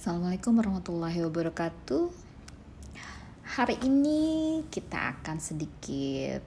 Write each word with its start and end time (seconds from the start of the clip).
Assalamualaikum 0.00 0.56
warahmatullahi 0.56 1.20
wabarakatuh. 1.28 2.08
Hari 3.52 3.84
ini 3.84 4.64
kita 4.72 4.96
akan 4.96 5.36
sedikit 5.44 6.40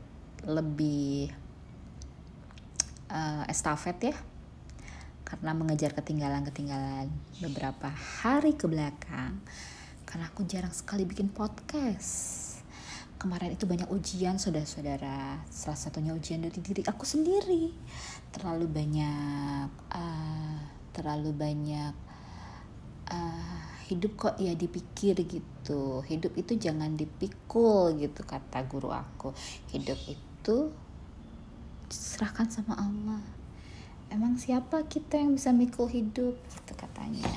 lebih 0.50 1.30
uh, 3.14 3.46
estafet 3.46 4.10
ya, 4.10 4.18
karena 5.22 5.54
mengejar 5.54 5.94
ketinggalan-ketinggalan 5.94 7.14
beberapa 7.46 7.94
hari 7.94 8.58
ke 8.58 8.66
belakang. 8.66 9.38
Karena 10.02 10.34
aku 10.34 10.50
jarang 10.50 10.74
sekali 10.74 11.06
bikin 11.06 11.30
podcast. 11.30 12.58
Kemarin 13.22 13.54
itu 13.54 13.70
banyak 13.70 13.94
ujian 13.94 14.42
saudara-saudara. 14.42 15.46
Salah 15.54 15.78
satunya 15.78 16.18
ujian 16.18 16.42
dari 16.42 16.58
diri 16.58 16.82
aku 16.90 17.06
sendiri. 17.06 17.70
Terlalu 18.34 18.66
banyak, 18.66 19.70
uh, 19.94 20.58
terlalu 20.90 21.30
banyak 21.38 22.13
uh, 23.14 23.70
hidup 23.94 24.18
kok 24.18 24.36
ya 24.42 24.58
dipikir 24.58 25.14
gitu. 25.22 26.02
Hidup 26.10 26.34
itu 26.34 26.58
jangan 26.58 26.98
dipikul 26.98 27.94
gitu 28.02 28.26
kata 28.26 28.66
guru 28.66 28.90
aku. 28.90 29.30
Hidup 29.70 30.00
itu 30.10 30.74
serahkan 31.94 32.50
sama 32.50 32.74
Allah. 32.74 33.22
Emang 34.10 34.38
siapa 34.38 34.86
kita 34.90 35.22
yang 35.22 35.38
bisa 35.38 35.54
mikul 35.54 35.86
hidup? 35.90 36.38
gitu 36.74 36.74
katanya. 36.74 37.30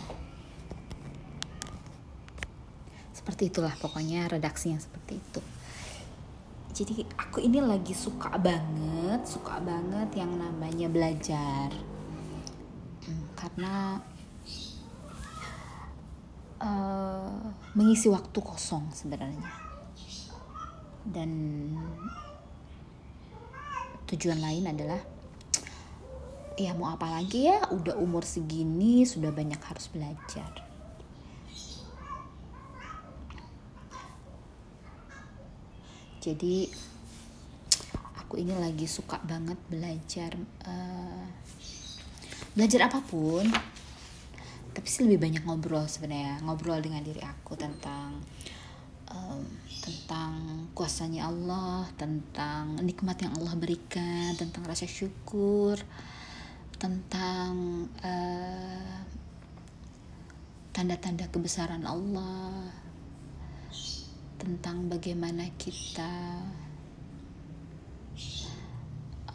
Seperti 3.13 3.51
itulah 3.51 3.75
pokoknya 3.77 4.31
redaksinya 4.31 4.79
seperti 4.79 5.19
itu. 5.19 5.41
Jadi 6.77 7.09
aku 7.17 7.41
ini 7.41 7.65
lagi 7.65 7.97
suka 7.97 8.37
banget 8.37 9.25
suka 9.25 9.57
banget 9.65 10.13
yang 10.15 10.37
namanya 10.37 10.87
belajar. 10.93 11.73
Hmm, 13.09 13.25
karena 13.33 13.97
uh, 16.67 17.55
mengisi 17.79 18.11
waktu 18.11 18.39
kosong 18.43 18.91
sebenarnya. 18.91 19.47
Dan 21.07 21.31
tujuan 24.11 24.43
lain 24.43 24.67
adalah 24.67 24.99
ya 26.57 26.73
mau 26.73 26.91
apa 26.91 27.21
lagi 27.21 27.47
ya 27.47 27.69
udah 27.69 27.95
umur 28.01 28.27
segini 28.27 29.07
sudah 29.07 29.31
banyak 29.31 29.61
harus 29.63 29.87
belajar. 29.93 30.51
Jadi 36.27 36.67
aku 38.19 38.43
ini 38.43 38.51
lagi 38.59 38.91
suka 38.91 39.23
banget 39.23 39.55
belajar 39.71 40.35
uh, 40.67 41.23
belajar 42.59 42.91
apa 42.91 42.99
pun 43.07 43.47
tapi 44.77 44.93
sih 44.93 45.09
lebih 45.09 45.25
banyak 45.25 45.43
ngobrol 45.49 45.89
sebenarnya. 45.89 46.45
Ngobrol 46.45 46.85
dengan 46.85 47.01
diri 47.01 47.25
aku 47.25 47.57
tentang 47.57 48.21
um, 49.09 49.41
tentang 49.81 50.67
kuasanya 50.77 51.33
Allah 51.33 51.89
tentang 51.97 52.77
nikmat 52.85 53.17
yang 53.23 53.33
Allah 53.41 53.55
berikan 53.57 54.37
tentang 54.37 54.67
rasa 54.69 54.85
syukur 54.85 55.81
tentang 56.77 57.87
uh, 58.05 59.01
tanda-tanda 60.77 61.25
kebesaran 61.33 61.89
Allah 61.89 62.69
tentang 64.37 64.93
bagaimana 64.93 65.49
kita 65.57 66.45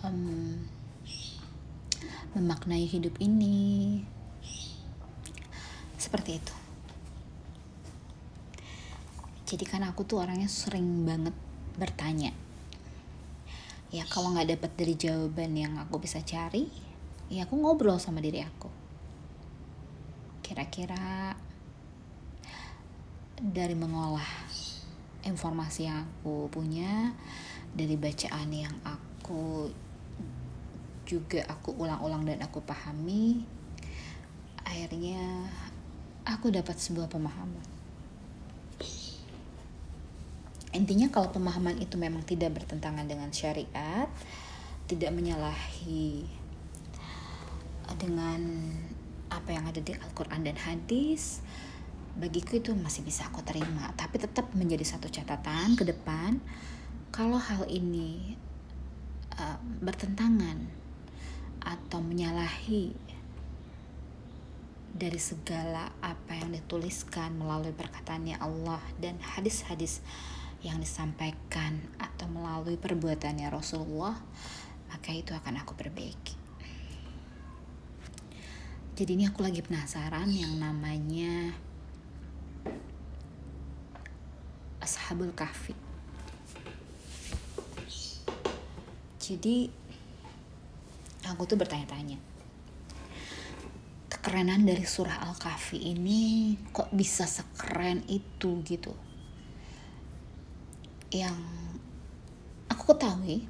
um, 0.06 0.62
memaknai 2.38 2.86
hidup 2.86 3.17
ini 3.17 4.06
seperti 6.11 6.43
itu. 6.43 6.55
Jadi 9.47 9.63
kan 9.63 9.87
aku 9.87 10.03
tuh 10.03 10.19
orangnya 10.19 10.51
sering 10.51 11.07
banget 11.07 11.31
bertanya. 11.79 12.35
Ya 13.95 14.03
kalau 14.11 14.35
nggak 14.35 14.59
dapat 14.59 14.71
dari 14.75 15.00
jawaban 15.00 15.55
yang 15.55 15.79
aku 15.79 16.03
bisa 16.03 16.19
cari 16.19 16.67
ya 17.31 17.47
aku 17.47 17.55
ngobrol 17.55 17.95
sama 17.95 18.19
diri 18.19 18.44
aku. 18.44 18.67
Kira-kira 20.44 21.31
dari 23.39 23.71
mengolah 23.79 24.51
informasi 25.23 25.88
yang 25.88 26.03
aku 26.03 26.51
punya 26.51 27.16
dari 27.71 27.95
bacaan 27.95 28.51
yang 28.51 28.75
aku 28.83 29.71
juga 31.07 31.47
aku 31.47 31.71
ulang-ulang 31.79 32.27
dan 32.27 32.44
aku 32.44 32.59
pahami 32.59 33.47
akhirnya 34.67 35.47
aku 36.25 36.53
dapat 36.53 36.77
sebuah 36.77 37.09
pemahaman. 37.09 37.65
Intinya 40.71 41.11
kalau 41.11 41.27
pemahaman 41.35 41.83
itu 41.83 41.99
memang 41.99 42.23
tidak 42.23 42.55
bertentangan 42.55 43.03
dengan 43.03 43.27
syariat, 43.35 44.07
tidak 44.87 45.11
menyalahi 45.11 46.23
dengan 47.99 48.39
apa 49.27 49.51
yang 49.51 49.67
ada 49.67 49.83
di 49.83 49.91
Al-Quran 49.91 50.47
dan 50.47 50.55
hadis, 50.55 51.43
bagiku 52.15 52.59
itu 52.59 52.71
masih 52.71 53.03
bisa 53.03 53.27
aku 53.27 53.43
terima. 53.43 53.91
Tapi 53.99 54.15
tetap 54.15 54.47
menjadi 54.55 54.83
satu 54.88 55.11
catatan 55.11 55.75
ke 55.75 55.83
depan, 55.83 56.39
kalau 57.11 57.35
hal 57.35 57.67
ini 57.67 58.39
uh, 59.35 59.59
bertentangan 59.83 60.71
atau 61.59 61.99
menyalahi 61.99 62.95
dari 65.01 65.17
segala 65.17 65.89
apa 65.97 66.38
yang 66.38 66.53
dituliskan 66.53 67.34
melalui 67.34 67.73
perkataannya 67.73 68.38
Allah 68.38 68.78
dan 69.01 69.17
hadis-hadis 69.17 70.06
yang 70.62 70.78
disampaikan 70.78 71.81
atau 71.97 72.29
melalui 72.29 72.78
perbuatannya 72.78 73.50
Rasulullah 73.50 74.13
maka 74.94 75.09
itu 75.09 75.34
akan 75.34 75.57
aku 75.57 75.73
perbaiki. 75.73 76.38
Jadi 78.94 79.17
ini 79.17 79.25
aku 79.25 79.41
lagi 79.41 79.66
penasaran 79.66 80.29
yang 80.29 80.53
namanya 80.62 81.57
Ashabul 84.85 85.33
Kahfi. 85.33 85.73
Jadi 89.18 89.66
aku 91.25 91.41
tuh 91.50 91.57
bertanya-tanya 91.57 92.31
kekerenan 94.31 94.64
dari 94.64 94.88
surah 94.88 95.28
Al-Kahfi 95.28 95.92
ini 95.92 96.56
kok 96.72 96.88
bisa 96.96 97.28
sekeren 97.28 98.00
itu 98.08 98.64
gitu. 98.64 98.96
Yang 101.12 101.36
aku 102.72 102.96
ketahui 102.96 103.44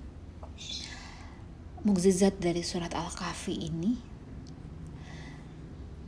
mukjizat 1.86 2.42
dari 2.42 2.66
surat 2.66 2.98
Al-Kahfi 2.98 3.62
ini 3.62 3.94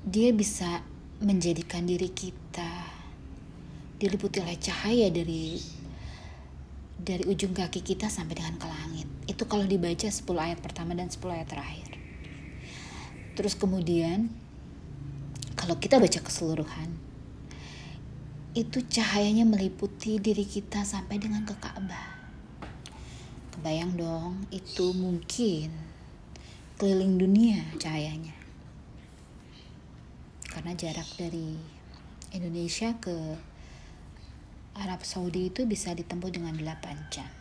dia 0.10 0.34
bisa 0.34 0.82
menjadikan 1.22 1.86
diri 1.86 2.10
kita 2.10 2.90
diliputi 4.02 4.42
oleh 4.42 4.58
cahaya 4.58 5.14
dari 5.14 5.62
dari 6.98 7.30
ujung 7.30 7.54
kaki 7.54 7.86
kita 7.86 8.10
sampai 8.10 8.42
dengan 8.42 8.58
ke 8.58 8.66
langit. 8.66 9.06
Itu 9.30 9.46
kalau 9.46 9.70
dibaca 9.70 10.10
10 10.10 10.26
ayat 10.34 10.58
pertama 10.66 10.98
dan 10.98 11.14
10 11.14 11.22
ayat 11.30 11.46
terakhir. 11.46 11.94
Terus 13.38 13.54
kemudian 13.54 14.42
kalau 15.64 15.80
kita 15.80 15.96
baca 15.96 16.20
keseluruhan 16.20 16.92
itu 18.52 18.84
cahayanya 18.84 19.48
meliputi 19.48 20.20
diri 20.20 20.44
kita 20.44 20.84
sampai 20.84 21.24
dengan 21.24 21.48
ke 21.48 21.56
Ka'bah. 21.56 22.20
Kebayang 23.56 23.96
dong, 23.96 24.44
itu 24.52 24.92
mungkin 24.92 25.72
keliling 26.76 27.16
dunia 27.16 27.64
cahayanya. 27.80 28.36
Karena 30.52 30.76
jarak 30.76 31.08
dari 31.16 31.56
Indonesia 32.36 33.00
ke 33.00 33.40
Arab 34.76 35.08
Saudi 35.08 35.48
itu 35.48 35.64
bisa 35.64 35.96
ditempuh 35.96 36.28
dengan 36.28 36.60
8 36.60 37.08
jam. 37.08 37.32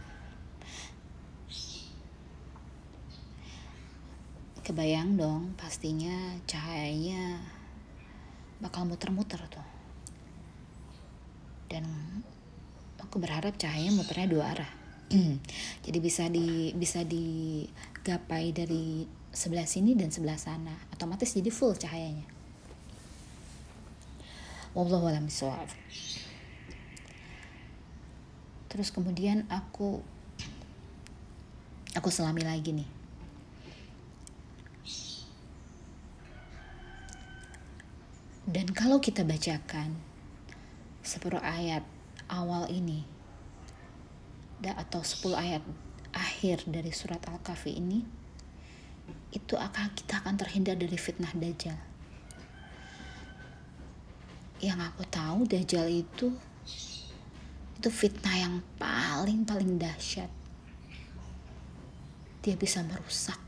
Kebayang 4.63 5.19
dong, 5.19 5.59
pastinya 5.59 6.39
cahayanya 6.47 7.43
bakal 8.63 8.87
muter-muter 8.87 9.43
tuh. 9.51 9.67
Dan 11.67 11.85
aku 13.03 13.19
berharap 13.19 13.59
cahaya 13.59 13.91
muternya 13.91 14.31
dua 14.31 14.45
arah. 14.55 14.73
Jadi 15.85 15.99
bisa 15.99 16.31
di 16.31 16.71
bisa 16.73 17.03
digapai 17.03 18.55
dari 18.55 19.05
sebelah 19.35 19.67
sini 19.67 19.99
dan 19.99 20.15
sebelah 20.15 20.39
sana. 20.39 20.73
Otomatis 20.95 21.35
jadi 21.35 21.51
full 21.51 21.75
cahayanya. 21.77 22.25
Wallahu 24.73 25.11
alam 25.11 25.29
terus 28.73 28.89
kemudian 28.89 29.45
aku 29.53 30.01
aku 31.93 32.09
selami 32.09 32.41
lagi 32.41 32.73
nih 32.73 32.89
Dan 38.43 38.75
kalau 38.75 38.99
kita 38.99 39.23
bacakan 39.23 39.95
separuh 40.99 41.39
ayat 41.39 41.87
awal 42.27 42.67
ini 42.67 43.07
atau 44.63 45.03
10 45.03 45.35
ayat 45.39 45.63
akhir 46.15 46.67
dari 46.67 46.91
surat 46.91 47.23
Al-Kahfi 47.27 47.79
ini 47.79 48.03
itu 49.31 49.55
akan 49.55 49.95
kita 49.95 50.23
akan 50.23 50.35
terhindar 50.39 50.75
dari 50.75 50.95
fitnah 50.95 51.31
dajjal. 51.35 51.79
Yang 54.63 54.79
aku 54.91 55.03
tahu 55.07 55.39
dajjal 55.47 55.87
itu 55.91 56.35
itu 57.79 57.89
fitnah 57.91 58.37
yang 58.39 58.55
paling 58.79 59.43
paling 59.43 59.79
dahsyat. 59.79 60.31
Dia 62.43 62.55
bisa 62.59 62.83
merusak 62.87 63.39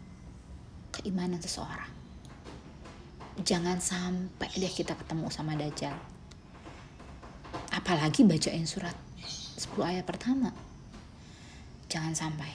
keimanan 0.95 1.43
seseorang 1.43 1.94
jangan 3.43 3.83
sampai 3.83 4.47
deh 4.55 4.71
kita 4.71 4.95
ketemu 4.95 5.27
sama 5.35 5.59
Dajjal. 5.59 5.99
Apalagi 7.75 8.23
bacain 8.23 8.63
surat 8.71 8.95
10 9.59 9.75
ayat 9.83 10.07
pertama. 10.07 10.55
Jangan 11.91 12.15
sampai. 12.15 12.53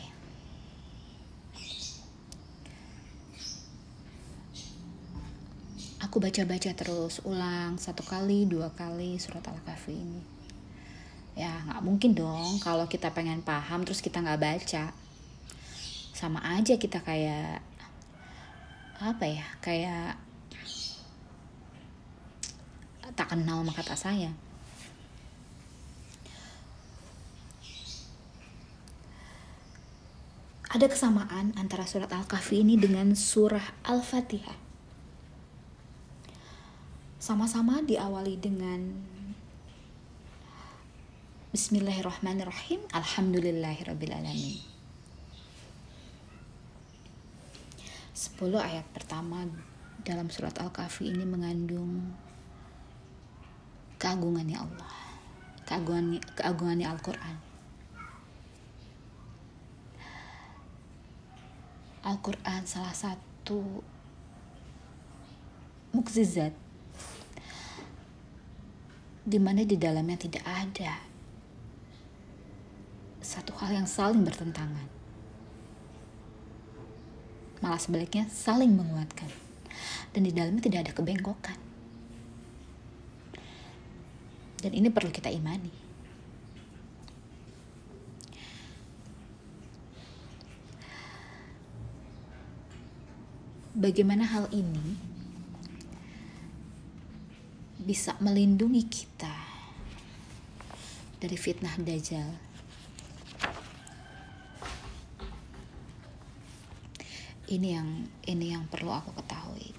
Aku 6.00 6.24
baca-baca 6.24 6.72
terus 6.74 7.20
ulang 7.28 7.76
satu 7.76 8.02
kali 8.02 8.48
dua 8.48 8.72
kali 8.72 9.20
surat 9.20 9.44
al-kahfi 9.46 9.94
ini. 9.94 10.24
Ya 11.36 11.54
nggak 11.68 11.84
mungkin 11.86 12.12
dong 12.16 12.58
kalau 12.64 12.88
kita 12.88 13.12
pengen 13.12 13.44
paham 13.44 13.84
terus 13.84 14.00
kita 14.00 14.24
nggak 14.24 14.42
baca. 14.42 14.96
Sama 16.16 16.40
aja 16.56 16.80
kita 16.80 17.04
kayak 17.04 17.62
apa 19.00 19.24
ya 19.28 19.48
kayak 19.64 20.29
tak 23.20 23.36
kenal 23.36 23.68
sama 23.68 23.76
kata 23.76 24.00
saya. 24.00 24.32
Ada 30.72 30.88
kesamaan 30.88 31.52
antara 31.60 31.84
surat 31.84 32.08
Al-Kahfi 32.16 32.64
ini 32.64 32.80
dengan 32.80 33.12
surah 33.12 33.84
Al-Fatihah. 33.84 34.56
Sama-sama 37.20 37.84
diawali 37.84 38.40
dengan 38.40 38.88
Bismillahirrahmanirrahim 41.52 42.88
Alhamdulillahirrabbilalamin 42.94 44.62
10 48.14 48.38
ayat 48.54 48.86
pertama 48.94 49.50
dalam 50.06 50.30
surat 50.30 50.54
Al-Kahfi 50.62 51.10
ini 51.10 51.26
mengandung 51.26 52.14
keagungannya 54.00 54.58
Allah 54.58 55.00
keagungannya, 55.70 56.18
keagungannya 56.34 56.88
Al-Quran. 56.90 57.36
Al-Quran 62.02 62.62
salah 62.66 62.96
satu 62.96 63.86
mukjizat 65.94 66.54
di 69.30 69.38
mana 69.38 69.62
di 69.62 69.78
dalamnya 69.78 70.18
tidak 70.18 70.42
ada 70.42 71.06
satu 73.22 73.54
hal 73.62 73.78
yang 73.78 73.86
saling 73.86 74.26
bertentangan. 74.26 74.90
Malah 77.62 77.78
sebaliknya 77.78 78.26
saling 78.26 78.74
menguatkan. 78.74 79.30
Dan 80.10 80.26
di 80.26 80.34
dalamnya 80.34 80.66
tidak 80.66 80.90
ada 80.90 80.92
kebengkokan 80.98 81.69
dan 84.60 84.76
ini 84.76 84.92
perlu 84.92 85.08
kita 85.08 85.32
imani. 85.32 85.88
Bagaimana 93.80 94.28
hal 94.28 94.52
ini 94.52 95.00
bisa 97.80 98.12
melindungi 98.20 98.84
kita 98.84 99.32
dari 101.24 101.38
fitnah 101.40 101.80
dajjal? 101.80 102.28
Ini 107.50 107.68
yang 107.72 107.90
ini 108.28 108.52
yang 108.52 108.68
perlu 108.68 108.92
aku 108.92 109.16
ketahui. 109.16 109.72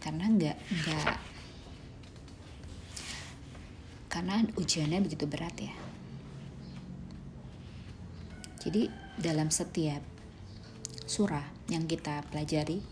Karena 0.00 0.24
nggak 0.24 0.56
nggak 0.56 1.27
karena 4.18 4.42
ujiannya 4.58 4.98
begitu 4.98 5.30
berat 5.30 5.54
ya. 5.62 5.70
Jadi 8.58 8.90
dalam 9.14 9.46
setiap 9.46 10.02
surah 11.06 11.46
yang 11.70 11.86
kita 11.86 12.26
pelajari 12.26 12.82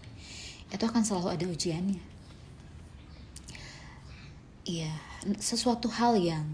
itu 0.70 0.84
akan 0.86 1.02
selalu 1.02 1.34
ada 1.34 1.46
ujiannya. 1.50 1.98
Iya, 4.70 4.94
sesuatu 5.42 5.90
hal 5.90 6.14
yang 6.14 6.46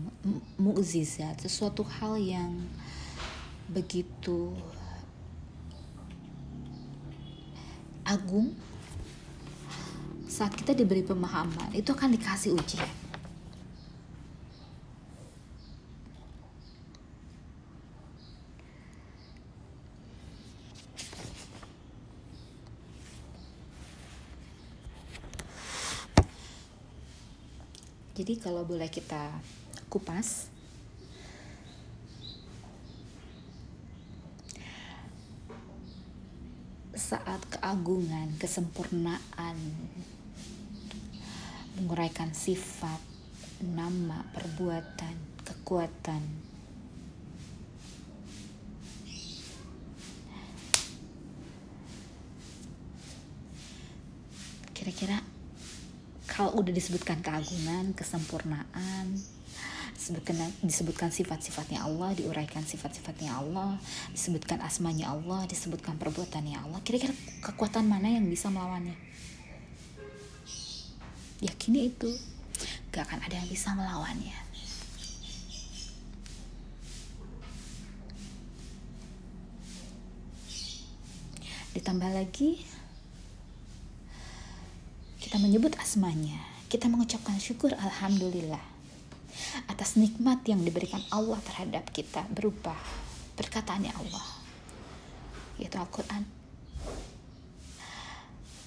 mukjizat, 0.56 1.44
sesuatu 1.44 1.84
hal 1.84 2.16
yang 2.16 2.64
begitu 3.68 4.56
agung 8.08 8.56
saat 10.24 10.56
kita 10.56 10.72
diberi 10.72 11.04
pemahaman 11.04 11.76
itu 11.76 11.92
akan 11.92 12.16
dikasih 12.16 12.56
ujian 12.56 13.01
Jadi 28.22 28.38
kalau 28.38 28.62
boleh 28.62 28.86
kita 28.86 29.34
kupas. 29.90 30.46
Saat 36.94 37.42
keagungan, 37.50 38.30
kesempurnaan 38.38 39.58
menguraikan 41.82 42.30
sifat, 42.30 43.02
nama, 43.58 44.22
perbuatan, 44.30 45.18
kekuatan. 45.42 46.22
Kira-kira 54.70 55.31
kalau 56.42 56.58
udah 56.58 56.74
disebutkan 56.74 57.22
keagungan, 57.22 57.94
kesempurnaan, 57.94 59.14
disebutkan 60.66 61.14
sifat-sifatnya 61.14 61.86
Allah, 61.86 62.18
diuraikan 62.18 62.66
sifat-sifatnya 62.66 63.38
Allah, 63.38 63.78
disebutkan 64.10 64.58
asmanya 64.58 65.14
Allah, 65.14 65.46
disebutkan 65.46 66.02
perbuatannya 66.02 66.58
Allah. 66.58 66.82
Kira-kira 66.82 67.14
kekuatan 67.46 67.86
mana 67.86 68.10
yang 68.10 68.26
bisa 68.26 68.50
melawannya? 68.50 68.98
Yakini 71.46 71.94
itu, 71.94 72.10
gak 72.90 73.06
akan 73.06 73.22
ada 73.22 73.38
yang 73.38 73.46
bisa 73.46 73.70
melawannya. 73.78 74.34
Ditambah 81.78 82.10
lagi 82.10 82.66
kita 85.32 85.48
menyebut 85.48 85.72
asmanya, 85.80 86.36
kita 86.68 86.92
mengucapkan 86.92 87.40
syukur 87.40 87.72
Alhamdulillah 87.72 88.60
atas 89.64 89.96
nikmat 89.96 90.44
yang 90.44 90.60
diberikan 90.60 91.00
Allah 91.08 91.40
terhadap 91.48 91.88
kita 91.88 92.20
berupa 92.28 92.76
perkataannya 93.40 93.96
Allah, 93.96 94.28
yaitu 95.56 95.80
Al-Quran. 95.80 96.28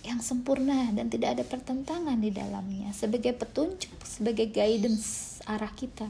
Yang 0.10 0.26
sempurna 0.26 0.90
dan 0.90 1.06
tidak 1.14 1.38
ada 1.38 1.46
pertentangan 1.46 2.18
di 2.18 2.34
dalamnya 2.34 2.90
sebagai 2.98 3.38
petunjuk, 3.38 4.02
sebagai 4.02 4.50
guidance 4.50 5.38
arah 5.46 5.70
kita, 5.70 6.10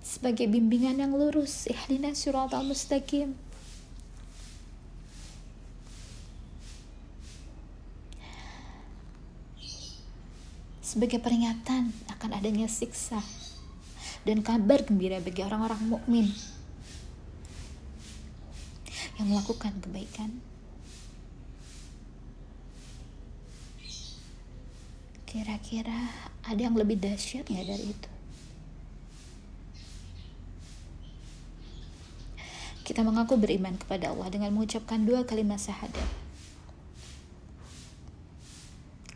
sebagai 0.00 0.48
bimbingan 0.48 1.04
yang 1.04 1.12
lurus, 1.12 1.68
ihdina 1.68 2.16
suratal 2.16 2.64
mustaqim 2.64 3.36
sebagai 10.90 11.22
peringatan 11.22 11.94
akan 12.10 12.30
adanya 12.34 12.66
siksa 12.66 13.22
dan 14.26 14.42
kabar 14.42 14.82
gembira 14.82 15.22
bagi 15.22 15.38
orang-orang 15.46 15.78
mukmin 15.86 16.26
yang 19.14 19.30
melakukan 19.30 19.70
kebaikan. 19.78 20.42
Kira-kira 25.30 26.10
ada 26.42 26.58
yang 26.58 26.74
lebih 26.74 26.98
dahsyat 26.98 27.46
nggak 27.46 27.66
dari 27.70 27.86
itu? 27.94 28.10
Kita 32.82 33.06
mengaku 33.06 33.38
beriman 33.38 33.78
kepada 33.78 34.10
Allah 34.10 34.26
dengan 34.26 34.50
mengucapkan 34.50 35.06
dua 35.06 35.22
kalimat 35.22 35.62
syahadat. 35.62 36.29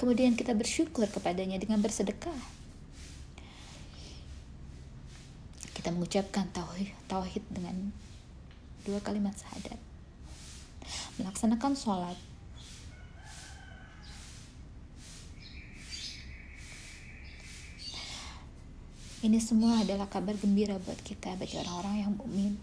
Kemudian 0.05 0.37
kita 0.37 0.53
bersyukur 0.53 1.09
kepadanya 1.09 1.57
dengan 1.57 1.81
bersedekah. 1.81 2.37
Kita 5.73 5.89
mengucapkan 5.97 6.45
tauhid, 7.09 7.41
dengan 7.49 7.89
dua 8.85 9.01
kalimat 9.01 9.33
syahadat. 9.33 9.81
Melaksanakan 11.17 11.73
sholat 11.73 12.21
Ini 19.25 19.41
semua 19.41 19.81
adalah 19.81 20.05
kabar 20.13 20.37
gembira 20.37 20.77
buat 20.85 21.01
kita 21.01 21.33
bagi 21.41 21.57
orang-orang 21.57 22.05
yang 22.05 22.13
mukmin. 22.13 22.61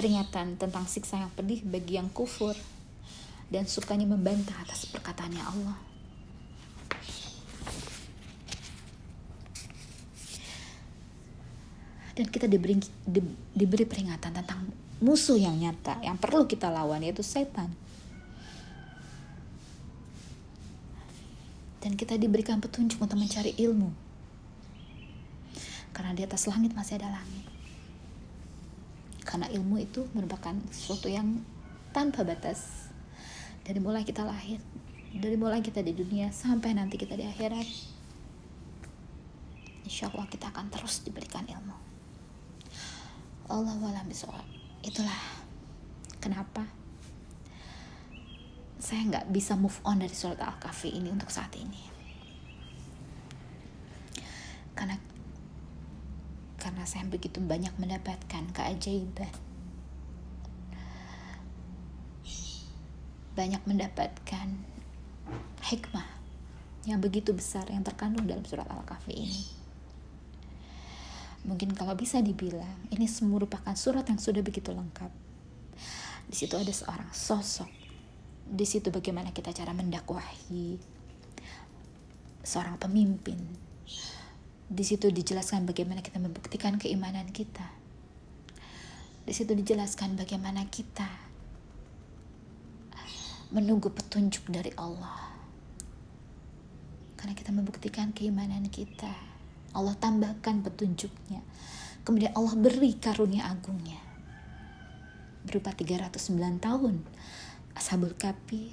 Peringatan 0.00 0.56
tentang 0.56 0.88
siksa 0.88 1.20
yang 1.20 1.32
pedih 1.36 1.60
bagi 1.60 2.00
yang 2.00 2.08
kufur 2.08 2.56
dan 3.52 3.64
sukanya 3.66 4.08
membantah 4.08 4.56
atas 4.62 4.86
perkataannya 4.90 5.42
Allah. 5.42 5.78
Dan 12.16 12.32
kita 12.32 12.48
diberi, 12.48 12.80
di, 13.04 13.20
diberi 13.52 13.84
peringatan 13.84 14.32
tentang 14.32 14.72
musuh 15.04 15.36
yang 15.36 15.52
nyata 15.60 16.00
yang 16.00 16.16
perlu 16.16 16.48
kita 16.48 16.72
lawan 16.72 17.04
yaitu 17.04 17.20
setan. 17.20 17.68
dan 21.86 21.94
kita 21.94 22.18
diberikan 22.18 22.58
petunjuk 22.58 22.98
untuk 22.98 23.14
mencari 23.14 23.54
ilmu. 23.62 23.94
Karena 25.94 26.18
di 26.18 26.26
atas 26.26 26.50
langit 26.50 26.74
masih 26.74 26.98
ada 26.98 27.14
langit. 27.14 27.46
Karena 29.22 29.46
ilmu 29.54 29.78
itu 29.78 30.02
merupakan 30.10 30.58
sesuatu 30.74 31.06
yang 31.06 31.46
tanpa 31.94 32.26
batas. 32.26 32.85
Dari 33.66 33.82
mulai 33.82 34.06
kita 34.06 34.22
lahir, 34.22 34.62
dari 35.10 35.34
mulai 35.34 35.58
kita 35.58 35.82
di 35.82 35.90
dunia 35.90 36.30
sampai 36.30 36.70
nanti 36.70 36.94
kita 36.94 37.18
di 37.18 37.26
akhirat. 37.26 37.66
Insya 39.82 40.06
Allah 40.14 40.30
kita 40.30 40.54
akan 40.54 40.70
terus 40.70 41.02
diberikan 41.02 41.42
ilmu. 41.42 41.74
Allah 43.50 43.74
walam 43.78 44.06
Itulah 44.86 45.18
kenapa 46.22 46.62
saya 48.78 49.02
nggak 49.02 49.34
bisa 49.34 49.58
move 49.58 49.82
on 49.82 49.98
dari 49.98 50.14
surat 50.14 50.38
Al-Kahfi 50.38 50.94
ini 50.94 51.10
untuk 51.10 51.34
saat 51.34 51.50
ini. 51.58 51.82
Karena 54.78 54.94
karena 56.54 56.86
saya 56.86 57.02
begitu 57.10 57.42
banyak 57.42 57.74
mendapatkan 57.82 58.46
keajaiban. 58.54 59.45
Banyak 63.36 63.62
mendapatkan 63.68 64.48
hikmah 65.68 66.08
yang 66.88 66.98
begitu 67.04 67.36
besar 67.36 67.68
yang 67.68 67.84
terkandung 67.84 68.24
dalam 68.24 68.42
surat 68.48 68.66
Al-Kahfi 68.66 69.12
ini. 69.12 69.44
Mungkin 71.46 71.76
kalau 71.78 71.94
bisa 71.94 72.18
dibilang, 72.18 72.88
ini 72.90 73.06
merupakan 73.22 73.76
surat 73.78 74.08
yang 74.08 74.18
sudah 74.18 74.42
begitu 74.42 74.74
lengkap. 74.74 75.12
Di 76.26 76.34
situ 76.34 76.58
ada 76.58 76.72
seorang 76.72 77.12
sosok 77.14 77.86
di 78.46 78.62
situ 78.62 78.94
bagaimana 78.94 79.34
kita 79.34 79.50
cara 79.50 79.74
mendakwahi 79.74 80.78
seorang 82.46 82.78
pemimpin. 82.78 83.42
Di 84.66 84.86
situ 84.86 85.10
dijelaskan 85.10 85.66
bagaimana 85.66 85.98
kita 85.98 86.22
membuktikan 86.22 86.78
keimanan 86.78 87.26
kita. 87.34 87.66
Di 89.26 89.34
situ 89.34 89.50
dijelaskan 89.58 90.14
bagaimana 90.14 90.70
kita 90.70 91.25
menunggu 93.50 93.90
petunjuk 93.90 94.50
dari 94.50 94.74
Allah. 94.74 95.34
Karena 97.14 97.34
kita 97.34 97.50
membuktikan 97.50 98.10
keimanan 98.10 98.66
kita. 98.70 99.10
Allah 99.76 99.94
tambahkan 99.98 100.64
petunjuknya. 100.64 101.44
Kemudian 102.06 102.32
Allah 102.38 102.54
beri 102.54 102.94
karunia 102.96 103.50
agungnya. 103.50 103.98
Berupa 105.46 105.74
309 105.74 106.58
tahun 106.58 107.02
Ashabul 107.76 108.16
Kapi 108.16 108.72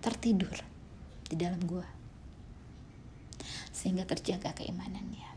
tertidur 0.00 0.50
di 1.28 1.36
dalam 1.36 1.60
gua 1.68 1.84
sehingga 3.74 4.08
terjaga 4.08 4.56
keimanannya. 4.56 5.33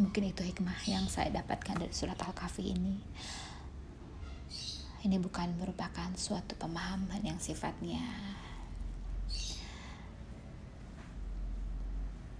Mungkin 0.00 0.32
itu 0.32 0.40
hikmah 0.40 0.80
yang 0.88 1.04
saya 1.12 1.28
dapatkan 1.28 1.76
dari 1.76 1.92
surat 1.92 2.16
Al-Kahfi 2.16 2.72
ini. 2.72 2.96
Ini 5.04 5.20
bukan 5.20 5.60
merupakan 5.60 6.08
suatu 6.16 6.56
pemahaman 6.56 7.20
yang 7.20 7.36
sifatnya 7.36 8.00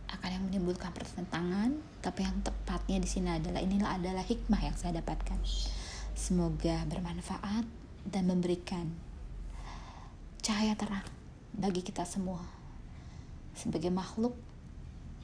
akan 0.08 0.28
yang 0.36 0.44
menimbulkan 0.48 0.92
pertentangan, 0.92 1.80
tapi 2.04 2.24
yang 2.24 2.40
tepatnya 2.44 3.00
di 3.00 3.08
sini 3.08 3.28
adalah 3.32 3.60
inilah 3.64 3.96
adalah 3.96 4.24
hikmah 4.24 4.60
yang 4.60 4.76
saya 4.76 5.00
dapatkan. 5.00 5.40
Semoga 6.12 6.84
bermanfaat 6.88 7.64
dan 8.04 8.24
memberikan 8.28 8.92
cahaya 10.44 10.76
terang 10.76 11.04
bagi 11.56 11.80
kita 11.80 12.04
semua 12.04 12.40
sebagai 13.56 13.88
makhluk 13.92 14.36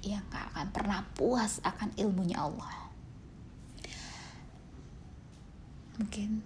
yang 0.05 0.25
gak 0.29 0.53
akan 0.53 0.67
pernah 0.73 1.01
puas 1.17 1.63
akan 1.65 1.93
ilmunya 1.97 2.41
Allah. 2.41 2.91
Mungkin 5.97 6.45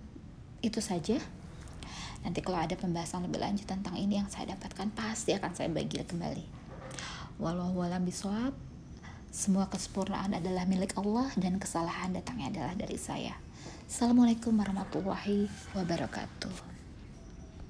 itu 0.62 0.78
saja. 0.78 1.18
Nanti 2.20 2.44
kalau 2.44 2.60
ada 2.60 2.76
pembahasan 2.76 3.24
lebih 3.24 3.40
lanjut 3.40 3.64
tentang 3.64 3.96
ini 3.96 4.20
yang 4.20 4.28
saya 4.28 4.52
dapatkan 4.52 4.92
pasti 4.92 5.32
akan 5.32 5.52
saya 5.56 5.72
bagi 5.72 5.98
kembali. 6.04 6.44
Walau-walau 7.40 7.98
bisawab, 8.04 8.52
semua 9.32 9.70
kesempurnaan 9.72 10.36
adalah 10.36 10.68
milik 10.68 10.92
Allah 11.00 11.32
dan 11.40 11.56
kesalahan 11.56 12.12
datangnya 12.12 12.52
adalah 12.52 12.74
dari 12.76 13.00
saya. 13.00 13.32
Assalamualaikum 13.88 14.52
warahmatullahi 14.52 15.48
wabarakatuh. 15.72 16.79